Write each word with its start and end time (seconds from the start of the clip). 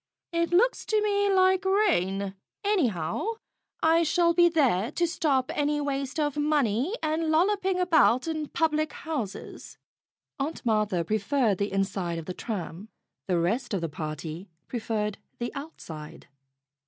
It 0.31 0.49
looks 0.51 0.83
to 0.87 0.99
me 1.03 1.31
like 1.31 1.63
rain. 1.63 2.33
144 2.63 2.63
AUNT 2.63 2.95
MARTHA 2.95 3.19
145 3.81 3.89
Anyhow, 3.93 3.97
I 3.99 4.01
shall 4.01 4.33
be 4.33 4.49
there 4.49 4.91
to 4.93 5.05
stop 5.07 5.51
any 5.53 5.79
waste 5.79 6.19
of 6.19 6.37
money 6.37 6.95
and 7.03 7.25
lolloping 7.29 7.79
about 7.79 8.27
in 8.27 8.47
public 8.47 8.93
houses." 8.93 9.77
Aunt 10.39 10.65
Martha 10.65 11.05
preferred 11.05 11.59
the 11.59 11.71
inside 11.71 12.17
of 12.17 12.25
the 12.25 12.33
tram. 12.33 12.89
The 13.27 13.37
rest 13.37 13.75
of 13.75 13.81
the 13.81 13.89
party 13.89 14.49
preferred 14.67 15.19
the 15.37 15.53
outside. 15.53 16.25